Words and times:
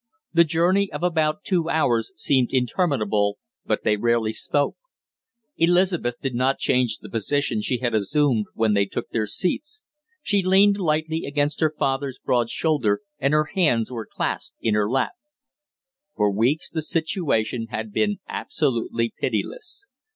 The 0.33 0.43
journey 0.43 0.91
of 0.91 1.03
about 1.03 1.43
two 1.43 1.69
hours 1.69 2.11
seemed 2.15 2.49
interminable, 2.51 3.37
but 3.67 3.83
they 3.83 3.97
rarely 3.97 4.33
spoke. 4.33 4.75
Elizabeth 5.57 6.15
did 6.19 6.33
not 6.33 6.57
change 6.57 6.97
the 6.97 7.07
position 7.07 7.61
she 7.61 7.77
had 7.77 7.93
assumed 7.93 8.47
when 8.55 8.73
they 8.73 8.85
took 8.87 9.11
their 9.11 9.27
seats. 9.27 9.85
She 10.23 10.41
leaned 10.41 10.77
lightly 10.79 11.25
against 11.27 11.59
her 11.59 11.71
father's 11.77 12.17
broad 12.17 12.49
shoulder 12.49 13.01
and 13.19 13.31
her 13.31 13.49
hands 13.53 13.91
were 13.91 14.07
clasped 14.11 14.55
in 14.59 14.73
her 14.73 14.89
lap. 14.89 15.11
For 16.15 16.31
weeks 16.31 16.71
the 16.71 16.81
situation 16.81 17.67
had 17.69 17.93
been 17.93 18.17
absolutely 18.27 19.13
pitiless. 19.15 19.85